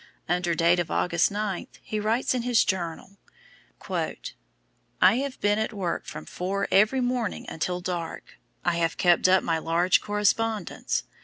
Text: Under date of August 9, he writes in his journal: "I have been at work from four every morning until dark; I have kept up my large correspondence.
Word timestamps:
Under 0.27 0.55
date 0.55 0.79
of 0.79 0.89
August 0.89 1.29
9, 1.29 1.67
he 1.83 1.99
writes 1.99 2.33
in 2.33 2.41
his 2.41 2.65
journal: 2.65 3.17
"I 4.99 5.17
have 5.17 5.39
been 5.41 5.59
at 5.59 5.73
work 5.73 6.07
from 6.07 6.25
four 6.25 6.67
every 6.71 7.01
morning 7.01 7.45
until 7.47 7.81
dark; 7.81 8.39
I 8.65 8.77
have 8.77 8.97
kept 8.97 9.29
up 9.29 9.43
my 9.43 9.59
large 9.59 10.01
correspondence. 10.01 11.03